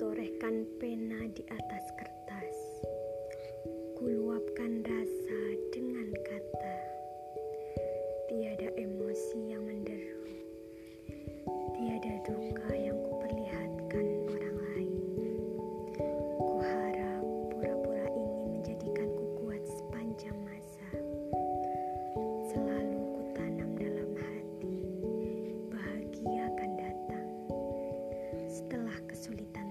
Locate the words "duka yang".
12.24-12.96